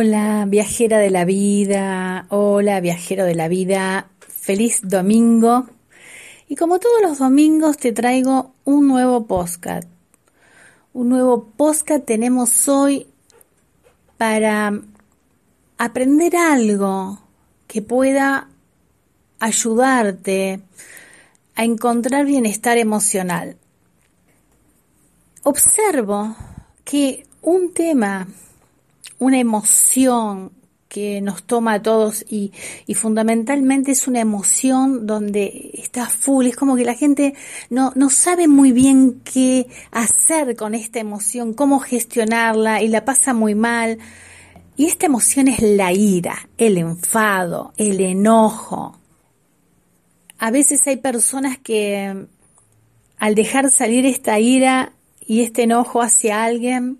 Hola, 0.00 0.44
viajera 0.46 0.98
de 0.98 1.10
la 1.10 1.24
vida. 1.24 2.26
Hola, 2.28 2.78
viajero 2.78 3.24
de 3.24 3.34
la 3.34 3.48
vida. 3.48 4.08
Feliz 4.20 4.82
domingo. 4.84 5.66
Y 6.46 6.54
como 6.54 6.78
todos 6.78 7.02
los 7.02 7.18
domingos 7.18 7.78
te 7.78 7.90
traigo 7.90 8.54
un 8.62 8.86
nuevo 8.86 9.26
podcast. 9.26 9.88
Un 10.92 11.08
nuevo 11.08 11.46
podcast 11.46 12.04
tenemos 12.04 12.68
hoy 12.68 13.08
para 14.16 14.80
aprender 15.78 16.36
algo 16.36 17.18
que 17.66 17.82
pueda 17.82 18.46
ayudarte 19.40 20.60
a 21.56 21.64
encontrar 21.64 22.24
bienestar 22.24 22.78
emocional. 22.78 23.56
Observo 25.42 26.36
que 26.84 27.26
un 27.42 27.74
tema 27.74 28.28
una 29.18 29.38
emoción 29.38 30.52
que 30.88 31.20
nos 31.20 31.42
toma 31.42 31.74
a 31.74 31.82
todos 31.82 32.24
y, 32.28 32.52
fundamentalmente 32.94 33.92
es 33.92 34.08
una 34.08 34.20
emoción 34.20 35.06
donde 35.06 35.70
está 35.74 36.06
full, 36.06 36.46
es 36.46 36.56
como 36.56 36.76
que 36.76 36.84
la 36.84 36.94
gente 36.94 37.34
no, 37.70 37.92
no 37.94 38.08
sabe 38.08 38.48
muy 38.48 38.72
bien 38.72 39.20
qué 39.20 39.68
hacer 39.90 40.56
con 40.56 40.74
esta 40.74 40.98
emoción, 40.98 41.52
cómo 41.52 41.78
gestionarla 41.78 42.82
y 42.82 42.88
la 42.88 43.04
pasa 43.04 43.34
muy 43.34 43.54
mal. 43.54 43.98
Y 44.76 44.86
esta 44.86 45.06
emoción 45.06 45.48
es 45.48 45.60
la 45.60 45.92
ira, 45.92 46.48
el 46.56 46.78
enfado, 46.78 47.72
el 47.76 48.00
enojo. 48.00 48.98
A 50.38 50.50
veces 50.50 50.86
hay 50.86 50.98
personas 50.98 51.58
que 51.58 52.26
al 53.18 53.34
dejar 53.34 53.70
salir 53.70 54.06
esta 54.06 54.38
ira 54.38 54.92
y 55.20 55.42
este 55.42 55.64
enojo 55.64 56.00
hacia 56.00 56.44
alguien, 56.44 56.98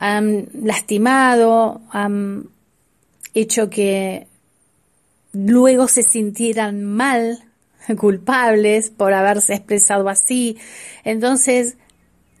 han 0.00 0.48
lastimado, 0.54 1.82
han 1.90 2.48
hecho 3.34 3.68
que 3.68 4.26
luego 5.32 5.86
se 5.86 6.02
sintieran 6.02 6.82
mal, 6.82 7.38
culpables 7.98 8.90
por 8.90 9.12
haberse 9.12 9.54
expresado 9.54 10.08
así. 10.08 10.56
Entonces, 11.04 11.76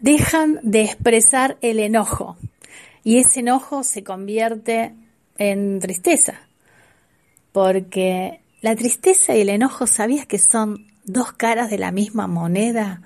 dejan 0.00 0.58
de 0.62 0.82
expresar 0.82 1.58
el 1.60 1.78
enojo 1.78 2.36
y 3.04 3.18
ese 3.18 3.40
enojo 3.40 3.84
se 3.84 4.02
convierte 4.02 4.94
en 5.36 5.80
tristeza. 5.80 6.40
Porque 7.52 8.40
la 8.62 8.74
tristeza 8.74 9.36
y 9.36 9.42
el 9.42 9.50
enojo, 9.50 9.86
¿sabías 9.86 10.24
que 10.24 10.38
son 10.38 10.86
dos 11.04 11.32
caras 11.32 11.68
de 11.70 11.78
la 11.78 11.92
misma 11.92 12.26
moneda? 12.26 13.02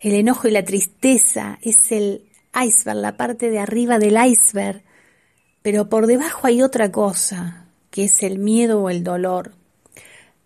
El 0.00 0.14
enojo 0.14 0.48
y 0.48 0.52
la 0.52 0.64
tristeza 0.64 1.58
es 1.60 1.92
el 1.92 2.24
iceberg, 2.54 2.98
la 2.98 3.16
parte 3.16 3.50
de 3.50 3.58
arriba 3.58 3.98
del 3.98 4.16
iceberg, 4.24 4.82
pero 5.62 5.88
por 5.88 6.06
debajo 6.06 6.46
hay 6.46 6.62
otra 6.62 6.90
cosa, 6.90 7.66
que 7.90 8.04
es 8.04 8.22
el 8.22 8.38
miedo 8.38 8.82
o 8.82 8.90
el 8.90 9.04
dolor. 9.04 9.52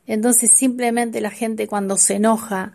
Entonces 0.06 0.50
simplemente 0.50 1.20
la 1.20 1.30
gente 1.30 1.66
cuando 1.66 1.96
se 1.96 2.16
enoja, 2.16 2.72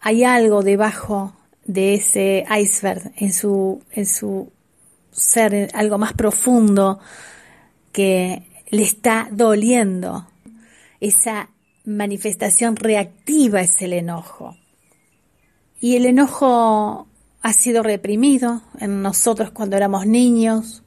hay 0.00 0.24
algo 0.24 0.62
debajo 0.62 1.34
de 1.64 1.94
ese 1.94 2.44
iceberg 2.58 3.12
en 3.16 3.32
su, 3.32 3.82
en 3.92 4.06
su 4.06 4.50
ser, 5.12 5.70
algo 5.74 5.98
más 5.98 6.14
profundo 6.14 6.98
que 7.92 8.42
le 8.70 8.82
está 8.82 9.28
doliendo. 9.30 10.26
Esa 11.00 11.50
manifestación 11.84 12.76
reactiva 12.76 13.60
es 13.60 13.80
el 13.82 13.92
enojo. 13.92 14.56
Y 15.80 15.96
el 15.96 16.06
enojo 16.06 17.06
ha 17.42 17.52
sido 17.52 17.82
reprimido 17.82 18.62
en 18.78 19.02
nosotros 19.02 19.50
cuando 19.50 19.76
éramos 19.76 20.06
niños. 20.06 20.82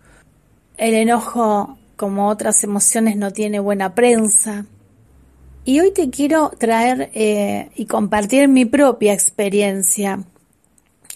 El 0.78 0.94
enojo, 0.94 1.78
como 1.96 2.30
otras 2.30 2.64
emociones, 2.64 3.18
no 3.18 3.32
tiene 3.32 3.60
buena 3.60 3.94
prensa. 3.94 4.66
Y 5.66 5.80
hoy 5.80 5.92
te 5.92 6.10
quiero 6.10 6.52
traer 6.58 7.10
eh, 7.14 7.70
y 7.76 7.86
compartir 7.86 8.48
mi 8.48 8.66
propia 8.66 9.14
experiencia 9.14 10.24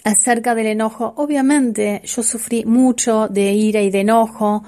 acerca 0.04 0.56
del 0.56 0.68
enojo. 0.68 1.14
Obviamente 1.18 2.02
yo 2.04 2.24
sufrí 2.24 2.66
mucho 2.66 3.28
de 3.28 3.54
ira 3.54 3.82
y 3.82 3.92
de 3.92 4.02
enojo 4.02 4.64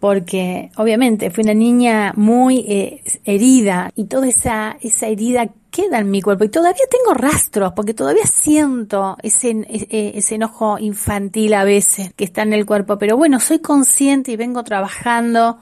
porque 0.00 0.70
obviamente 0.76 1.30
fui 1.30 1.42
una 1.44 1.54
niña 1.54 2.12
muy 2.16 2.58
eh, 2.68 3.02
herida 3.24 3.90
y 3.96 4.04
toda 4.04 4.28
esa, 4.28 4.76
esa 4.80 5.08
herida 5.08 5.48
queda 5.70 5.98
en 5.98 6.10
mi 6.10 6.22
cuerpo 6.22 6.44
y 6.44 6.48
todavía 6.48 6.84
tengo 6.90 7.14
rastros 7.14 7.72
porque 7.74 7.94
todavía 7.94 8.26
siento 8.26 9.16
ese, 9.22 9.50
e, 9.68 10.12
ese, 10.16 10.36
enojo 10.36 10.78
infantil 10.78 11.54
a 11.54 11.64
veces 11.64 12.12
que 12.14 12.24
está 12.24 12.42
en 12.42 12.52
el 12.52 12.64
cuerpo, 12.64 12.98
pero 12.98 13.16
bueno, 13.16 13.40
soy 13.40 13.58
consciente 13.58 14.32
y 14.32 14.36
vengo 14.36 14.62
trabajando 14.62 15.58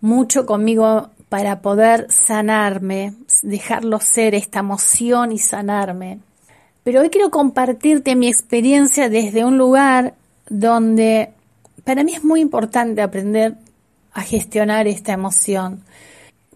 mucho 0.00 0.46
conmigo 0.46 1.10
para 1.28 1.60
poder 1.60 2.06
sanarme, 2.10 3.14
dejarlo 3.42 3.98
ser 3.98 4.34
esta 4.34 4.60
emoción 4.60 5.32
y 5.32 5.38
sanarme. 5.38 6.20
Pero 6.84 7.00
hoy 7.00 7.10
quiero 7.10 7.30
compartirte 7.30 8.14
mi 8.14 8.28
experiencia 8.28 9.08
desde 9.08 9.44
un 9.44 9.58
lugar 9.58 10.14
donde 10.48 11.30
para 11.84 12.04
mí 12.04 12.14
es 12.14 12.22
muy 12.22 12.40
importante 12.40 13.02
aprender 13.02 13.56
a 14.14 14.22
gestionar 14.22 14.86
esta 14.86 15.12
emoción 15.12 15.84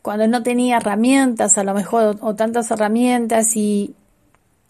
cuando 0.09 0.27
no 0.27 0.43
tenía 0.43 0.79
herramientas, 0.79 1.59
a 1.59 1.65
lo 1.65 1.75
mejor, 1.75 2.17
o, 2.21 2.35
tantas 2.35 2.71
herramientas, 2.71 3.57
y, 3.57 3.95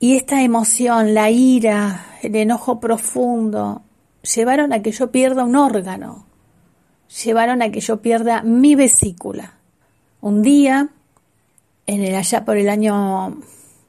y 0.00 0.16
esta 0.16 0.42
emoción, 0.42 1.14
la 1.14 1.30
ira, 1.30 2.06
el 2.22 2.34
enojo 2.34 2.80
profundo, 2.80 3.82
llevaron 4.34 4.72
a 4.72 4.82
que 4.82 4.90
yo 4.90 5.12
pierda 5.12 5.44
un 5.44 5.54
órgano, 5.54 6.26
llevaron 7.24 7.62
a 7.62 7.70
que 7.70 7.80
yo 7.80 8.02
pierda 8.02 8.42
mi 8.42 8.74
vesícula. 8.74 9.54
Un 10.20 10.42
día, 10.42 10.88
en 11.86 12.02
el 12.02 12.16
allá 12.16 12.44
por 12.44 12.56
el 12.56 12.68
año 12.68 13.38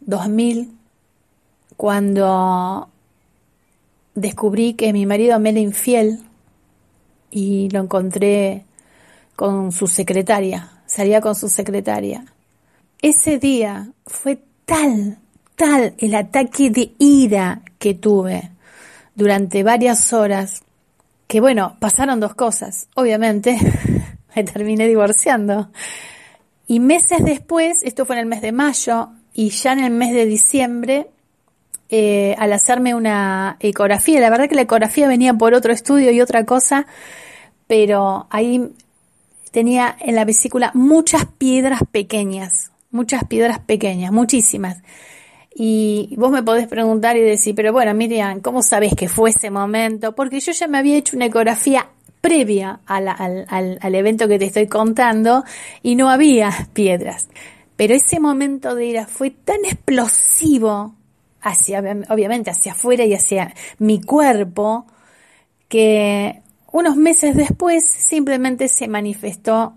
2000, 0.02 0.72
cuando 1.76 2.90
descubrí 4.14 4.74
que 4.74 4.94
mi 4.94 5.08
marido 5.08 5.40
me 5.40 5.50
era 5.50 5.60
infiel 5.60 6.20
y 7.32 7.70
lo 7.70 7.80
encontré 7.80 8.66
con 9.40 9.72
su 9.72 9.88
secretaria, 9.88 10.70
salía 10.86 11.22
con 11.22 11.34
su 11.34 11.48
secretaria. 11.48 12.26
Ese 13.02 13.40
día 13.40 13.88
fue 14.06 14.38
tal, 14.66 15.18
tal 15.56 15.94
el 15.98 16.14
ataque 16.16 16.70
de 16.70 16.92
ira 17.00 17.62
que 17.78 17.94
tuve 17.94 18.52
durante 19.16 19.64
varias 19.64 20.12
horas, 20.12 20.62
que 21.26 21.40
bueno, 21.40 21.78
pasaron 21.80 22.20
dos 22.20 22.36
cosas. 22.36 22.90
Obviamente, 22.96 23.58
me 24.36 24.44
terminé 24.44 24.90
divorciando. 24.90 25.70
Y 26.68 26.82
meses 26.82 27.24
después, 27.24 27.78
esto 27.84 28.06
fue 28.06 28.18
en 28.18 28.24
el 28.24 28.26
mes 28.26 28.42
de 28.42 28.52
mayo, 28.52 29.08
y 29.34 29.52
ya 29.52 29.72
en 29.72 29.80
el 29.80 29.92
mes 29.92 30.14
de 30.14 30.26
diciembre, 30.26 31.08
eh, 31.88 32.36
al 32.40 32.52
hacerme 32.52 32.94
una 32.94 33.56
ecografía, 33.62 34.20
la 34.20 34.32
verdad 34.32 34.50
que 34.50 34.56
la 34.56 34.64
ecografía 34.64 35.08
venía 35.08 35.34
por 35.34 35.54
otro 35.54 35.72
estudio 35.72 36.12
y 36.12 36.20
otra 36.20 36.44
cosa, 36.44 36.88
pero 37.68 38.28
ahí 38.32 38.74
tenía 39.52 39.96
en 40.00 40.16
la 40.16 40.26
vesícula 40.26 40.72
muchas 40.74 41.26
piedras 41.26 41.82
pequeñas, 41.92 42.72
muchas 42.92 43.24
piedras 43.26 43.60
pequeñas, 43.60 44.12
muchísimas. 44.12 44.78
Y 45.54 46.16
vos 46.18 46.32
me 46.32 46.44
podés 46.44 46.68
preguntar 46.68 47.18
y 47.18 47.22
decir, 47.22 47.56
pero 47.56 47.74
bueno, 47.74 47.94
Miriam, 47.94 48.40
¿cómo 48.40 48.62
sabes 48.62 48.94
que 48.96 49.10
fue 49.10 49.32
ese 49.32 49.50
momento? 49.50 50.16
Porque 50.16 50.40
yo 50.40 50.52
ya 50.52 50.68
me 50.68 50.78
había 50.78 50.96
hecho 50.96 51.16
una 51.16 51.26
ecografía 51.26 51.90
previa 52.22 52.82
al, 52.86 53.08
al, 53.08 53.96
evento 53.96 54.28
que 54.28 54.40
te 54.40 54.46
estoy 54.46 54.68
contando 54.68 55.44
y 55.82 55.96
no 55.96 56.10
había 56.10 56.52
piedras. 56.74 57.30
Pero 57.76 57.96
ese 57.96 58.20
momento 58.20 58.76
de 58.76 58.86
ira 58.86 59.08
fue 59.08 59.32
tan 59.32 59.64
explosivo 59.66 60.96
hacia, 61.42 61.80
obviamente, 62.10 62.52
hacia 62.52 62.74
afuera 62.74 63.06
y 63.06 63.14
hacia 63.14 63.54
mi 63.78 64.02
cuerpo, 64.02 64.86
que 65.70 66.42
unos 66.72 66.96
meses 66.96 67.36
después 67.36 67.84
simplemente 67.86 68.68
se 68.68 68.88
manifestó 68.88 69.74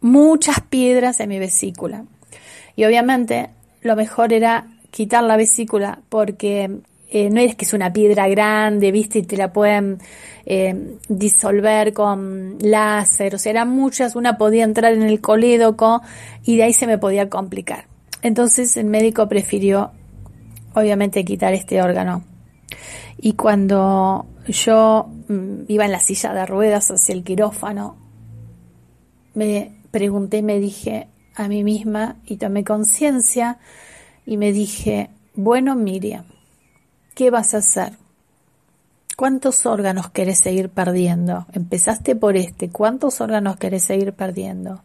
muchas 0.00 0.60
piedras 0.60 1.20
en 1.20 1.28
mi 1.28 1.38
vesícula. 1.38 2.04
Y 2.76 2.84
obviamente 2.84 3.50
lo 3.82 3.96
mejor 3.96 4.32
era 4.32 4.66
quitar 4.90 5.24
la 5.24 5.36
vesícula 5.36 6.00
porque 6.08 6.82
eh, 7.10 7.28
no 7.30 7.40
es 7.40 7.54
que 7.56 7.64
es 7.64 7.74
una 7.74 7.92
piedra 7.92 8.26
grande, 8.28 8.90
viste, 8.90 9.18
y 9.18 9.22
te 9.22 9.36
la 9.36 9.52
pueden 9.52 9.98
eh, 10.46 10.96
disolver 11.08 11.92
con 11.92 12.56
láser, 12.60 13.34
o 13.34 13.38
sea, 13.38 13.50
eran 13.50 13.68
muchas, 13.68 14.16
una 14.16 14.38
podía 14.38 14.64
entrar 14.64 14.94
en 14.94 15.02
el 15.02 15.20
colédoco 15.20 16.00
y 16.44 16.56
de 16.56 16.62
ahí 16.64 16.72
se 16.72 16.86
me 16.86 16.96
podía 16.98 17.28
complicar. 17.28 17.86
Entonces 18.22 18.76
el 18.76 18.86
médico 18.86 19.28
prefirió, 19.28 19.90
obviamente, 20.74 21.24
quitar 21.24 21.52
este 21.52 21.82
órgano. 21.82 22.24
Y 23.24 23.34
cuando 23.34 24.26
yo 24.48 25.06
mm, 25.28 25.62
iba 25.68 25.84
en 25.84 25.92
la 25.92 26.00
silla 26.00 26.34
de 26.34 26.44
ruedas 26.44 26.90
hacia 26.90 27.14
el 27.14 27.22
quirófano, 27.22 27.96
me 29.34 29.76
pregunté, 29.92 30.42
me 30.42 30.58
dije 30.58 31.06
a 31.36 31.46
mí 31.46 31.62
misma 31.62 32.16
y 32.26 32.36
tomé 32.36 32.64
conciencia 32.64 33.58
y 34.26 34.38
me 34.38 34.52
dije, 34.52 35.08
bueno 35.34 35.76
Miriam, 35.76 36.24
¿qué 37.14 37.30
vas 37.30 37.54
a 37.54 37.58
hacer? 37.58 37.92
¿Cuántos 39.16 39.66
órganos 39.66 40.10
querés 40.10 40.40
seguir 40.40 40.68
perdiendo? 40.68 41.46
Empezaste 41.52 42.16
por 42.16 42.36
este, 42.36 42.70
¿cuántos 42.70 43.20
órganos 43.20 43.56
querés 43.56 43.84
seguir 43.84 44.14
perdiendo? 44.14 44.82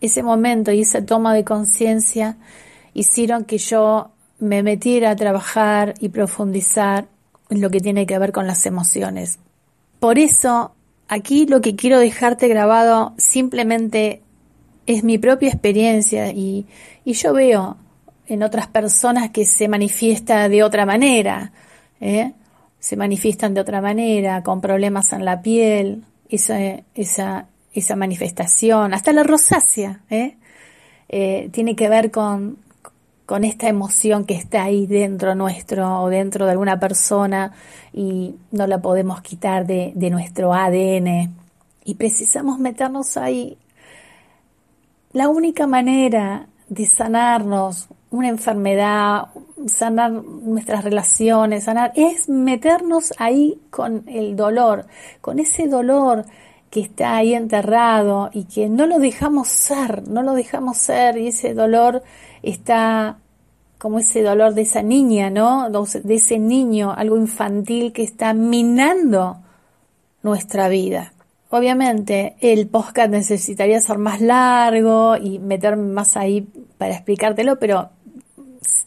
Ese 0.00 0.24
momento 0.24 0.72
y 0.72 0.80
esa 0.80 1.06
toma 1.06 1.34
de 1.34 1.44
conciencia 1.44 2.36
hicieron 2.94 3.44
que 3.44 3.58
yo 3.58 4.10
me 4.40 4.64
metiera 4.64 5.12
a 5.12 5.16
trabajar 5.16 5.94
y 6.00 6.08
profundizar 6.08 7.06
lo 7.50 7.70
que 7.70 7.80
tiene 7.80 8.06
que 8.06 8.18
ver 8.18 8.32
con 8.32 8.46
las 8.46 8.66
emociones. 8.66 9.38
Por 10.00 10.18
eso, 10.18 10.72
aquí 11.08 11.46
lo 11.46 11.60
que 11.60 11.76
quiero 11.76 11.98
dejarte 11.98 12.48
grabado 12.48 13.14
simplemente 13.16 14.22
es 14.86 15.04
mi 15.04 15.18
propia 15.18 15.48
experiencia 15.48 16.30
y, 16.32 16.66
y 17.04 17.12
yo 17.14 17.32
veo 17.32 17.76
en 18.28 18.42
otras 18.42 18.66
personas 18.66 19.30
que 19.30 19.44
se 19.44 19.68
manifiesta 19.68 20.48
de 20.48 20.62
otra 20.62 20.84
manera, 20.86 21.52
¿eh? 22.00 22.32
se 22.78 22.96
manifiestan 22.96 23.54
de 23.54 23.60
otra 23.60 23.80
manera, 23.80 24.42
con 24.42 24.60
problemas 24.60 25.12
en 25.12 25.24
la 25.24 25.42
piel, 25.42 26.04
esa, 26.28 26.58
esa, 26.94 27.46
esa 27.72 27.96
manifestación, 27.96 28.94
hasta 28.94 29.12
la 29.12 29.22
rosácea, 29.22 30.00
¿eh? 30.10 30.36
Eh, 31.08 31.48
tiene 31.52 31.76
que 31.76 31.88
ver 31.88 32.10
con, 32.10 32.58
con 33.26 33.44
esta 33.44 33.68
emoción 33.68 34.24
que 34.24 34.34
está 34.34 34.62
ahí 34.62 34.86
dentro 34.86 35.34
nuestro 35.34 36.02
o 36.02 36.08
dentro 36.08 36.46
de 36.46 36.52
alguna 36.52 36.78
persona 36.78 37.52
y 37.92 38.36
no 38.52 38.66
la 38.66 38.78
podemos 38.78 39.20
quitar 39.20 39.66
de, 39.66 39.92
de 39.94 40.10
nuestro 40.10 40.54
ADN 40.54 41.34
y 41.84 41.94
precisamos 41.96 42.58
meternos 42.58 43.16
ahí. 43.16 43.58
La 45.12 45.28
única 45.28 45.66
manera 45.66 46.46
de 46.68 46.86
sanarnos 46.86 47.88
una 48.10 48.28
enfermedad, 48.28 49.28
sanar 49.66 50.12
nuestras 50.12 50.84
relaciones, 50.84 51.64
sanar, 51.64 51.92
es 51.96 52.28
meternos 52.28 53.12
ahí 53.18 53.60
con 53.70 54.04
el 54.08 54.36
dolor, 54.36 54.86
con 55.20 55.38
ese 55.38 55.66
dolor 55.66 56.24
que 56.70 56.80
está 56.80 57.16
ahí 57.16 57.34
enterrado 57.34 58.30
y 58.32 58.44
que 58.44 58.68
no 58.68 58.86
lo 58.86 58.98
dejamos 58.98 59.48
ser, 59.48 60.08
no 60.08 60.22
lo 60.22 60.34
dejamos 60.34 60.78
ser 60.78 61.16
y 61.18 61.28
ese 61.28 61.54
dolor 61.54 62.02
está 62.50 63.18
como 63.78 63.98
ese 63.98 64.22
dolor 64.22 64.54
de 64.54 64.62
esa 64.62 64.82
niña, 64.82 65.30
¿no? 65.30 65.68
De 65.70 66.14
ese 66.14 66.38
niño, 66.38 66.92
algo 66.96 67.16
infantil 67.16 67.92
que 67.92 68.02
está 68.02 68.32
minando 68.34 69.38
nuestra 70.22 70.68
vida. 70.68 71.12
Obviamente 71.50 72.36
el 72.40 72.66
podcast 72.68 73.10
necesitaría 73.10 73.80
ser 73.80 73.98
más 73.98 74.20
largo 74.20 75.16
y 75.16 75.38
meterme 75.38 75.92
más 75.92 76.16
ahí 76.16 76.48
para 76.78 76.94
explicártelo, 76.94 77.58
pero 77.58 77.90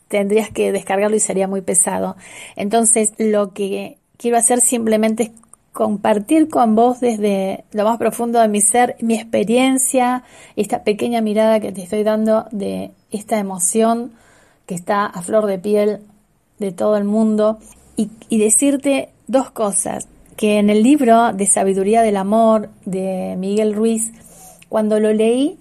tendrías 0.07 0.49
que 0.49 0.71
descargarlo 0.71 1.15
y 1.15 1.21
sería 1.21 1.47
muy 1.47 1.61
pesado. 1.61 2.17
Entonces 2.55 3.13
lo 3.17 3.53
que 3.53 3.97
quiero 4.17 4.37
hacer 4.37 4.59
simplemente 4.59 5.23
es 5.23 5.31
compartir 5.79 6.49
con 6.49 6.75
vos 6.75 6.99
desde 6.99 7.63
lo 7.71 7.85
más 7.85 7.97
profundo 7.97 8.41
de 8.41 8.49
mi 8.49 8.59
ser 8.59 8.97
mi 8.99 9.13
experiencia, 9.15 10.23
esta 10.57 10.83
pequeña 10.83 11.21
mirada 11.21 11.61
que 11.61 11.71
te 11.71 11.83
estoy 11.83 12.03
dando 12.03 12.47
de 12.51 12.91
esta 13.11 13.39
emoción 13.39 14.11
que 14.65 14.75
está 14.75 15.05
a 15.05 15.21
flor 15.21 15.45
de 15.45 15.57
piel 15.57 16.01
de 16.57 16.73
todo 16.73 16.97
el 16.97 17.05
mundo. 17.05 17.59
Y, 17.95 18.09
decirte 18.37 19.07
dos 19.27 19.51
cosas, 19.51 20.09
que 20.35 20.59
en 20.59 20.69
el 20.69 20.83
libro 20.83 21.31
de 21.31 21.45
Sabiduría 21.45 22.01
del 22.01 22.17
Amor 22.17 22.67
de 22.83 23.37
Miguel 23.37 23.73
Ruiz, 23.73 24.11
cuando 24.67 24.99
lo 24.99 25.13
leí, 25.13 25.59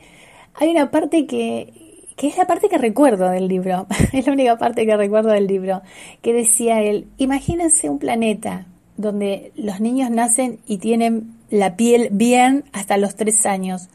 hay 0.54 0.70
una 0.70 0.90
parte 0.90 1.26
que, 1.26 1.72
que 2.16 2.26
es 2.26 2.36
la 2.36 2.48
parte 2.48 2.68
que 2.68 2.76
recuerdo 2.76 3.30
del 3.30 3.46
libro, 3.46 3.86
es 4.12 4.26
la 4.26 4.32
única 4.32 4.58
parte 4.58 4.84
que 4.84 4.96
recuerdo 4.96 5.30
del 5.30 5.46
libro, 5.46 5.80
que 6.22 6.32
decía 6.32 6.82
él, 6.82 7.06
imagínense 7.18 7.88
un 7.88 8.00
planeta 8.00 8.66
donde 8.98 9.52
los 9.56 9.80
niños 9.80 10.10
nacen 10.10 10.58
y 10.66 10.76
tienen 10.76 11.34
la 11.48 11.76
piel 11.76 12.08
bien 12.12 12.64
hasta 12.72 12.98
los 12.98 13.16
tres 13.16 13.46
años, 13.46 13.88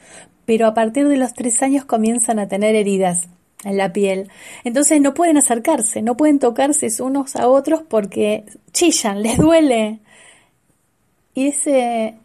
pero 0.46 0.66
a 0.66 0.74
partir 0.74 1.08
de 1.08 1.18
los 1.18 1.34
tres 1.34 1.62
años 1.62 1.86
comienzan 1.86 2.40
a 2.40 2.48
tener 2.48 2.76
heridas 2.76 3.28
en 3.64 3.78
la 3.78 3.94
piel. 3.94 4.30
Entonces 4.64 5.00
no 5.02 5.14
pueden 5.14 5.38
acercarse, 5.38 6.02
no 6.02 6.18
pueden 6.18 6.40
tocarse 6.40 6.88
unos 7.02 7.36
a 7.36 7.48
otros 7.48 7.84
porque 7.88 8.46
chillan, 8.72 9.22
les 9.22 9.38
duele. 9.38 10.00
Y 11.36 11.48
ese, 11.48 12.16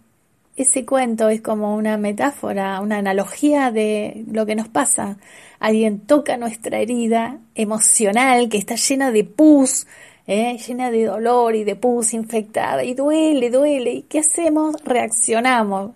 ese 0.57 0.85
cuento 0.85 1.29
es 1.29 1.41
como 1.41 1.75
una 1.75 1.97
metáfora, 1.97 2.81
una 2.81 2.99
analogía 2.99 3.71
de 3.71 4.25
lo 4.31 4.47
que 4.47 4.55
nos 4.55 4.69
pasa. 4.69 5.19
Alguien 5.59 6.01
toca 6.01 6.37
nuestra 6.37 6.79
herida 6.79 7.41
emocional 7.55 8.49
que 8.49 8.59
está 8.59 8.77
llena 8.77 9.11
de 9.11 9.25
pus, 9.25 9.87
¿eh? 10.29 10.59
llena 10.59 10.91
de 10.93 11.07
dolor 11.07 11.57
y 11.57 11.65
de 11.65 11.75
pus 11.75 12.15
infectada 12.15 12.85
y 12.85 12.95
duele, 12.95 13.51
duele. 13.51 13.91
¿Y 13.91 14.03
qué 14.03 14.21
hacemos? 14.21 14.77
Reaccionamos. 14.85 15.93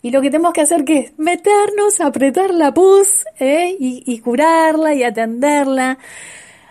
Y 0.00 0.10
lo 0.10 0.22
que 0.22 0.30
tenemos 0.30 0.52
que 0.54 0.62
hacer 0.62 0.84
que 0.84 0.98
es 0.98 1.18
meternos, 1.18 2.00
apretar 2.00 2.54
la 2.54 2.72
pus 2.72 3.24
¿eh? 3.38 3.76
y, 3.78 4.18
curarla 4.20 4.94
y 4.94 5.02
atenderla. 5.02 5.98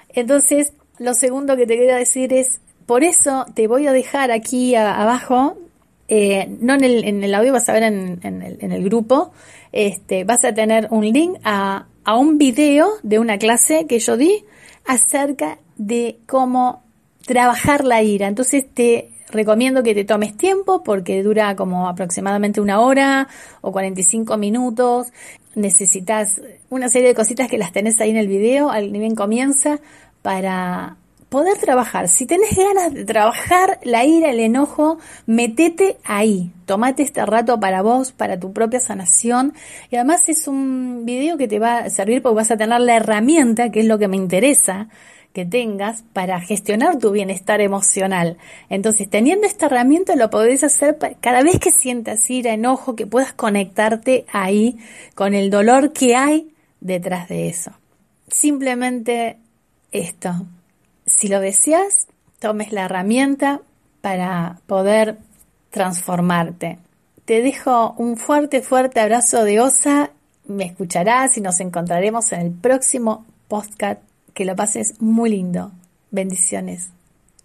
Entonces, 0.10 0.74
lo 0.98 1.13
segundo 1.13 1.56
que 1.56 1.68
te 1.68 1.77
quería 1.77 1.98
decir 1.98 2.34
es, 2.34 2.62
por 2.86 3.03
eso 3.03 3.46
te 3.53 3.68
voy 3.68 3.88
a 3.88 3.94
dejar 3.94 4.32
aquí 4.32 4.75
abajo 4.75 5.58
eh, 6.13 6.58
no 6.60 6.74
en 6.74 6.84
el, 6.84 7.06
en 7.06 7.24
el, 7.24 7.34
audio, 7.34 7.53
vas 7.53 7.70
a 7.70 7.74
ver 7.74 7.84
en, 7.84 8.20
el, 8.22 8.58
en, 8.60 8.72
el, 8.74 8.84
grupo, 8.84 9.32
este, 9.72 10.25
vas 10.25 10.44
a 10.44 10.53
tener 10.53 10.89
un 10.91 11.06
link 11.06 11.38
a, 11.46 11.88
a 12.03 12.18
un 12.18 12.38
video 12.38 12.89
de 13.01 13.18
una 13.18 13.38
clase 13.38 13.88
que 13.88 14.00
yo 14.00 14.18
di 14.18 14.44
acerca 14.86 15.60
de 15.77 16.20
cómo 16.27 16.84
trabajar 17.31 17.85
la 17.85 18.03
ira. 18.03 18.27
Entonces 18.27 18.65
te 18.73 19.09
recomiendo 19.31 19.83
que 19.83 19.95
te 19.95 20.03
tomes 20.03 20.35
tiempo 20.35 20.83
porque 20.83 21.23
dura 21.23 21.55
como 21.55 21.88
aproximadamente 21.88 22.59
una 22.59 22.81
hora 22.81 23.27
o 23.61 23.71
45 23.71 24.38
minutos. 24.38 25.07
Necesitas 25.55 26.41
una 26.69 26.89
serie 26.89 27.09
de 27.09 27.15
cositas 27.15 27.47
que 27.47 27.57
las 27.57 27.71
tenés 27.71 28.00
ahí 28.01 28.09
en 28.09 28.17
el 28.17 28.27
video, 28.27 28.69
al 28.69 28.91
nivel 28.91 29.15
comienza, 29.15 29.79
para 30.21 30.97
poder 31.29 31.57
trabajar. 31.57 32.09
Si 32.09 32.25
tenés 32.25 32.57
ganas 32.57 32.93
de 32.93 33.05
trabajar 33.05 33.79
la 33.83 34.03
ira, 34.03 34.31
el 34.31 34.41
enojo, 34.41 34.97
metete 35.25 35.97
ahí. 36.03 36.51
Tomate 36.65 37.03
este 37.03 37.25
rato 37.25 37.57
para 37.57 37.81
vos, 37.81 38.11
para 38.11 38.38
tu 38.38 38.51
propia 38.51 38.81
sanación. 38.81 39.53
Y 39.89 39.95
además 39.95 40.27
es 40.27 40.50
un 40.50 41.05
video 41.05 41.38
que 41.38 41.47
te 41.47 41.59
va 41.59 41.77
a 41.77 41.89
servir 41.89 42.21
porque 42.21 42.35
vas 42.35 42.51
a 42.51 42.57
tener 42.57 42.81
la 42.81 42.97
herramienta, 42.97 43.71
que 43.71 43.79
es 43.79 43.85
lo 43.85 43.97
que 43.97 44.09
me 44.09 44.17
interesa 44.17 44.89
que 45.33 45.45
tengas 45.45 46.03
para 46.13 46.41
gestionar 46.41 47.00
tu 47.00 47.11
bienestar 47.11 47.61
emocional. 47.61 48.38
Entonces, 48.69 49.09
teniendo 49.09 49.47
esta 49.47 49.67
herramienta 49.67 50.15
lo 50.15 50.29
podés 50.29 50.63
hacer 50.63 50.97
cada 51.19 51.41
vez 51.43 51.59
que 51.59 51.71
sientas 51.71 52.29
ira, 52.29 52.53
enojo, 52.53 52.95
que 52.95 53.07
puedas 53.07 53.33
conectarte 53.33 54.25
ahí 54.31 54.77
con 55.15 55.33
el 55.33 55.50
dolor 55.50 55.93
que 55.93 56.15
hay 56.15 56.53
detrás 56.79 57.29
de 57.29 57.47
eso. 57.47 57.71
Simplemente 58.27 59.38
esto, 59.91 60.33
si 61.05 61.27
lo 61.27 61.39
deseas, 61.39 62.07
tomes 62.39 62.71
la 62.71 62.85
herramienta 62.85 63.61
para 64.01 64.59
poder 64.67 65.17
transformarte. 65.69 66.79
Te 67.25 67.41
dejo 67.41 67.93
un 67.97 68.17
fuerte, 68.17 68.61
fuerte 68.61 69.00
abrazo 69.00 69.45
de 69.45 69.61
osa. 69.61 70.11
Me 70.45 70.65
escucharás 70.65 71.38
y 71.38 71.41
nos 71.41 71.59
encontraremos 71.59 72.31
en 72.33 72.41
el 72.41 72.51
próximo 72.51 73.25
podcast. 73.47 74.01
Que 74.33 74.45
lo 74.45 74.55
pases 74.55 75.01
muy 75.01 75.29
lindo. 75.29 75.71
Bendiciones. 76.11 76.89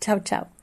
Chao, 0.01 0.21
chao. 0.21 0.56